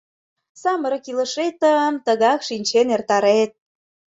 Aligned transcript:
—Самырык 0.61 1.05
илышетым 1.11 1.93
тыгак 2.05 2.39
шинчен 2.47 2.87
эртарет. 2.95 3.51